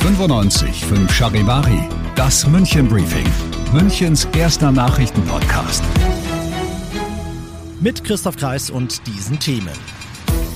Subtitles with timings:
[0.00, 3.26] 95 Charivari, das München Briefing,
[3.72, 5.82] Münchens erster Nachrichtenpodcast.
[7.80, 9.72] Mit Christoph Kreis und diesen Themen.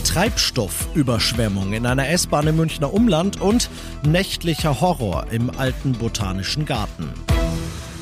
[0.05, 3.71] Treibstoffüberschwemmung in einer S-Bahn im Münchner Umland und
[4.07, 7.09] nächtlicher Horror im alten Botanischen Garten.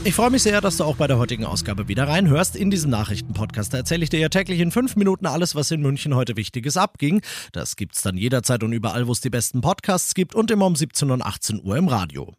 [0.04, 2.56] Ich freue mich sehr, dass du auch bei der heutigen Ausgabe wieder reinhörst.
[2.56, 6.16] In diesem Nachrichtenpodcast erzähle ich dir ja täglich in fünf Minuten alles, was in München
[6.16, 7.22] heute Wichtiges abging.
[7.52, 10.74] Das gibt's dann jederzeit und überall, wo es die besten Podcasts gibt und immer um
[10.74, 12.34] 17 und 18 Uhr im Radio.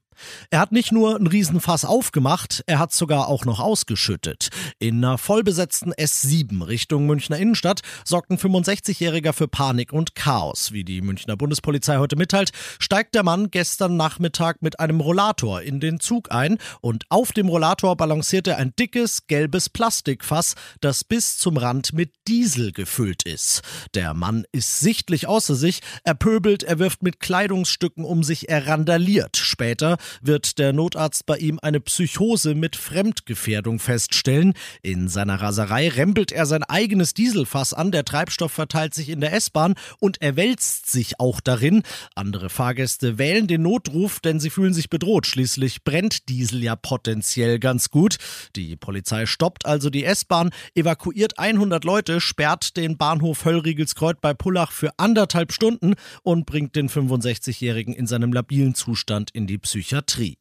[0.50, 4.50] Er hat nicht nur ein Riesenfass aufgemacht, er hat sogar auch noch ausgeschüttet.
[4.80, 10.72] In einer vollbesetzten S7 Richtung Münchner Innenstadt sorgt ein 65-Jähriger für Panik und Chaos.
[10.72, 15.80] Wie die Münchner Bundespolizei heute mitteilt, steigt der Mann gestern Nachmittag mit einem Rollator in
[15.80, 21.38] den Zug ein und auf dem Rollator balanciert er ein dickes, gelbes Plastikfass, das bis
[21.38, 23.62] zum Rand mit Diesel gefüllt ist.
[23.94, 28.68] Der Mann ist sichtlich außer sich, er pöbelt, er wirft mit Kleidungsstücken um sich, er
[28.68, 29.38] randaliert.
[29.38, 34.54] Später wird der Notarzt bei ihm eine Psychose mit Fremdgefährdung feststellen.
[34.82, 39.34] In seiner Raserei rempelt er sein eigenes Dieselfass an, der Treibstoff verteilt sich in der
[39.34, 41.84] S-Bahn und er wälzt sich auch darin.
[42.16, 45.28] Andere Fahrgäste wählen den Notruf, denn sie fühlen sich bedroht.
[45.28, 48.18] Schließlich brennt Diesel ja potenziell ganz gut.
[48.56, 54.72] Die Polizei stoppt also die S-Bahn, evakuiert 100 Leute, sperrt den Bahnhof Höllriegelskreuz bei Pullach
[54.72, 59.93] für anderthalb Stunden und bringt den 65-Jährigen in seinem labilen Zustand in die Psychiatrie.
[59.94, 60.38] Psychiatrie.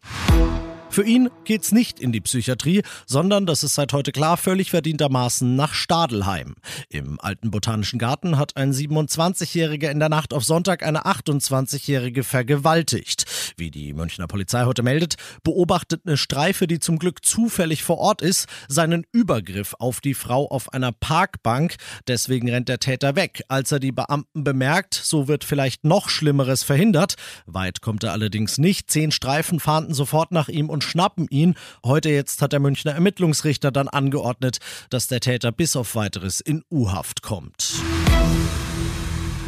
[0.88, 5.56] Für ihn geht's nicht in die Psychiatrie, sondern, das ist seit heute klar, völlig verdientermaßen
[5.56, 6.54] nach Stadelheim.
[6.90, 13.24] Im alten Botanischen Garten hat ein 27-Jähriger in der Nacht auf Sonntag eine 28-Jährige vergewaltigt.
[13.56, 18.22] Wie die Münchner Polizei heute meldet, beobachtet eine Streife, die zum Glück zufällig vor Ort
[18.22, 21.76] ist, seinen Übergriff auf die Frau auf einer Parkbank.
[22.06, 23.42] Deswegen rennt der Täter weg.
[23.48, 27.14] Als er die Beamten bemerkt, so wird vielleicht noch Schlimmeres verhindert.
[27.46, 28.90] Weit kommt er allerdings nicht.
[28.90, 31.54] Zehn Streifen fahnden sofort nach ihm und schnappen ihn.
[31.84, 34.58] Heute jetzt hat der Münchner Ermittlungsrichter dann angeordnet,
[34.90, 37.82] dass der Täter bis auf weiteres in U-Haft kommt.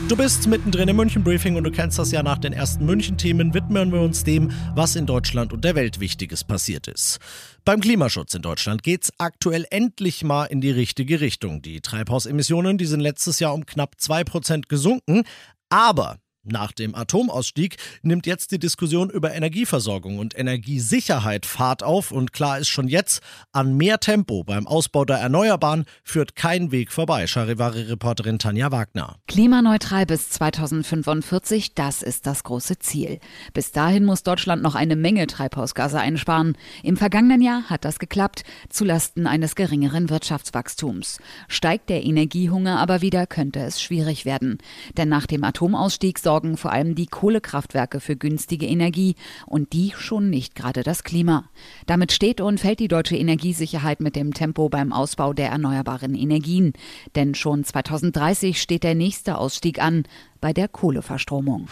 [0.07, 3.91] Du bist mittendrin im München-Briefing und du kennst das ja nach den ersten München-Themen, widmen
[3.91, 7.19] wir uns dem, was in Deutschland und der Welt Wichtiges passiert ist.
[7.65, 11.63] Beim Klimaschutz in Deutschland geht's aktuell endlich mal in die richtige Richtung.
[11.63, 15.25] Die Treibhausemissionen, die sind letztes Jahr um knapp 2% gesunken,
[15.71, 22.35] aber nach dem Atomausstieg nimmt jetzt die Diskussion über Energieversorgung und Energiesicherheit Fahrt auf und
[22.35, 23.23] klar ist schon jetzt,
[23.53, 27.27] an mehr Tempo beim Ausbau der Erneuerbaren führt kein Weg vorbei.
[27.27, 29.17] Charivari-Reporterin Tanja Wagner.
[29.27, 33.21] Klimaneutral bis 2045, das ist das große Ziel.
[33.55, 36.59] Bis dahin muss Deutschland noch eine Menge Treibhausgase einsparen.
[36.83, 41.21] Im vergangenen Jahr hat das geklappt, zulasten eines geringeren Wirtschaftswachstums.
[41.49, 44.59] Steigt der Energiehunger aber wieder, könnte es schwierig werden.
[44.99, 49.15] Denn nach dem Atomausstieg soll sorgen vor allem die Kohlekraftwerke für günstige Energie
[49.47, 51.45] und die schon nicht gerade das Klima.
[51.87, 56.73] Damit steht und fällt die deutsche Energiesicherheit mit dem Tempo beim Ausbau der erneuerbaren Energien.
[57.15, 60.03] Denn schon 2030 steht der nächste Ausstieg an
[60.41, 61.69] bei der Kohleverstromung.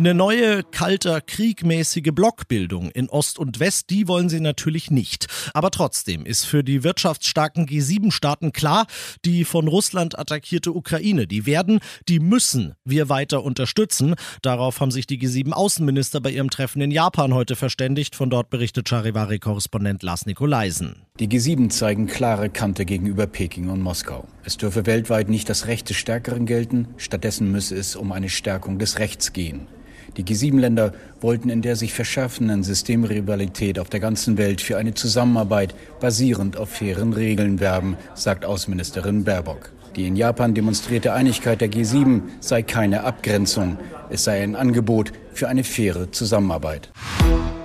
[0.00, 5.26] Eine neue, kalter, kriegmäßige Blockbildung in Ost und West, die wollen sie natürlich nicht.
[5.52, 8.86] Aber trotzdem ist für die wirtschaftsstarken G7-Staaten klar,
[9.26, 14.14] die von Russland attackierte Ukraine, die werden, die müssen wir weiter unterstützen.
[14.40, 18.16] Darauf haben sich die G7-Außenminister bei ihrem Treffen in Japan heute verständigt.
[18.16, 21.02] Von dort berichtet Charivari-Korrespondent Lars Nikolaisen.
[21.18, 24.26] Die G7 zeigen klare Kante gegenüber Peking und Moskau.
[24.44, 28.78] Es dürfe weltweit nicht das Recht des Stärkeren gelten, stattdessen müsse es um eine Stärkung
[28.78, 29.68] des Rechts gehen.
[30.16, 35.74] Die G7-Länder wollten in der sich verschärfenden Systemrivalität auf der ganzen Welt für eine Zusammenarbeit
[36.00, 39.70] basierend auf fairen Regeln werben, sagt Außenministerin Baerbock.
[39.96, 43.78] Die in Japan demonstrierte Einigkeit der G7 sei keine Abgrenzung,
[44.08, 46.90] es sei ein Angebot für eine faire Zusammenarbeit.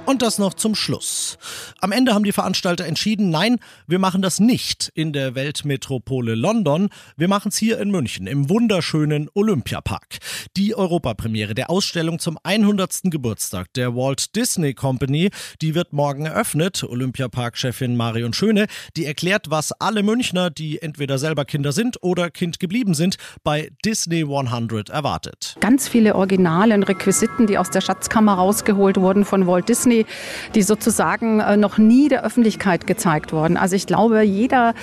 [0.05, 1.39] Und das noch zum Schluss.
[1.81, 3.57] Am Ende haben die Veranstalter entschieden, nein,
[3.88, 8.47] wir machen das nicht in der Weltmetropole London, wir machen es hier in München im
[8.47, 10.19] wunderschönen Olympiapark.
[10.57, 13.05] Die Europapremiere der Ausstellung zum 100.
[13.05, 15.31] Geburtstag der Walt Disney Company,
[15.61, 16.84] die wird morgen eröffnet.
[16.84, 22.59] Olympiapark-Chefin Marion Schöne, die erklärt, was alle Münchner, die entweder selber Kinder sind oder Kind
[22.59, 25.55] geblieben sind, bei Disney 100 erwartet.
[25.61, 30.05] Ganz viele Originale und Requisiten, die aus der Schatzkammer rausgeholt wurden von Walt Disney Disney,
[30.53, 33.57] die sozusagen äh, noch nie der Öffentlichkeit gezeigt wurden.
[33.57, 34.73] Also ich glaube, jeder,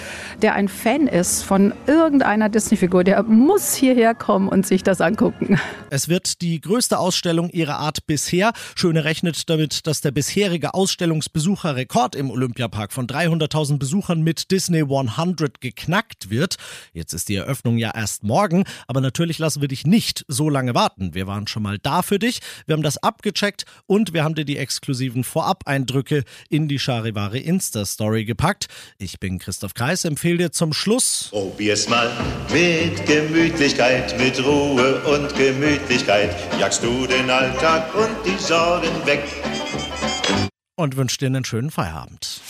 [0.40, 5.58] der ein Fan ist von irgendeiner Disney-Figur, der muss hierher kommen und sich das angucken.
[5.90, 8.52] Es wird die größte Ausstellung ihrer Art bisher.
[8.74, 15.60] Schöne rechnet damit, dass der bisherige Ausstellungsbesucherrekord im Olympiapark von 300.000 Besuchern mit Disney 100
[15.60, 16.56] geknackt wird.
[16.92, 20.74] Jetzt ist die Eröffnung ja erst morgen, aber natürlich lassen wir dich nicht so lange
[20.74, 21.14] warten.
[21.14, 24.44] Wir waren schon mal da für dich, wir haben das abgecheckt und wir haben dir
[24.44, 24.58] die
[25.02, 28.68] exklusiven Vorab-Eindrücke in die Charivari Insta-Story gepackt.
[28.98, 31.28] Ich bin Christoph Kreis, empfehle dir zum Schluss.
[31.30, 32.10] Probier's mal
[32.52, 36.34] mit Gemütlichkeit, mit Ruhe und Gemütlichkeit.
[36.60, 39.22] Jagst du den Alltag und die Sorgen weg.
[40.76, 42.40] Und wünsche dir einen schönen Feierabend.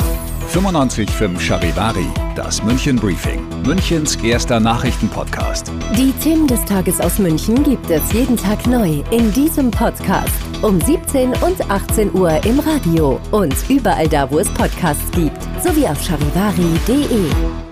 [0.52, 2.06] 95.5 Charivari,
[2.36, 5.70] das München Briefing, Münchens erster Nachrichtenpodcast.
[5.96, 10.32] Die Themen des Tages aus München gibt es jeden Tag neu in diesem Podcast.
[10.62, 15.42] Um 17 und 18 Uhr im Radio und überall da, wo es Podcasts gibt.
[15.62, 17.71] Sowie auf charivari.de.